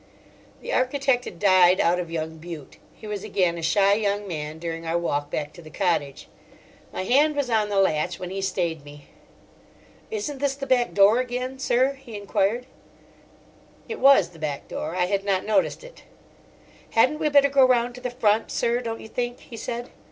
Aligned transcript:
The 0.63 0.73
architect 0.73 1.25
had 1.25 1.37
died 1.37 1.79
out 1.79 1.99
of 1.99 2.09
young 2.09 2.39
Bute; 2.39 2.77
he 2.95 3.05
was 3.05 3.23
again 3.23 3.55
a 3.59 3.61
shy 3.61 3.93
young 3.93 4.27
man 4.27 4.57
during 4.57 4.83
our 4.83 4.97
walk 4.97 5.29
back 5.29 5.53
to 5.53 5.61
the 5.61 5.69
cottage. 5.69 6.27
My 6.91 7.03
hand 7.03 7.35
was 7.35 7.51
on 7.51 7.69
the 7.69 7.77
latch 7.79 8.17
when 8.17 8.31
he 8.31 8.41
stayed 8.41 8.83
me. 8.83 9.09
"Isn't 10.09 10.39
this 10.39 10.55
the 10.55 10.65
back 10.65 10.95
door 10.95 11.19
again, 11.19 11.59
sir?" 11.59 11.93
he 12.03 12.17
enquired. 12.17 12.65
It 13.87 13.99
was 13.99 14.29
the 14.29 14.39
back 14.39 14.67
door; 14.67 14.95
I 14.95 15.05
had 15.05 15.23
not 15.23 15.45
noticed 15.45 15.83
it. 15.83 16.01
"Hadn't 16.93 17.19
we 17.19 17.29
better 17.29 17.49
go 17.49 17.63
round 17.63 17.93
to 17.93 18.01
the 18.01 18.09
front, 18.09 18.49
sir, 18.49 18.79
don't 18.81 19.01
you 19.01 19.07
think?" 19.07 19.39
he 19.41 19.55
said. 19.55 19.91